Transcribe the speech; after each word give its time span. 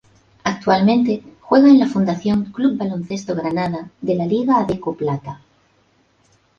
Actualmente 0.43 1.21
juega 1.41 1.67
en 1.69 1.77
la 1.77 1.87
Fundación 1.87 2.45
Club 2.45 2.75
Baloncesto 2.75 3.35
Granada 3.35 3.91
de 4.01 4.15
la 4.15 4.25
liga 4.25 4.55
Adecco 4.57 4.95
Plata. 4.97 5.41